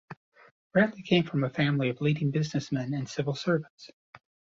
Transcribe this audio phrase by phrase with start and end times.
[0.75, 3.91] Bratlie came from a family of leading businessmen and civil servant.